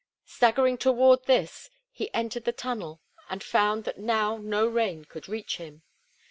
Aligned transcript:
Staggering 0.25 0.79
toward 0.79 1.25
this, 1.25 1.69
he 1.91 2.11
entered 2.11 2.45
the 2.45 2.51
tunnel 2.51 3.01
and 3.29 3.43
found 3.43 3.83
that 3.83 3.99
now 3.99 4.37
no 4.37 4.65
rain 4.65 5.05
could 5.05 5.29
reach 5.29 5.57
him. 5.57 5.83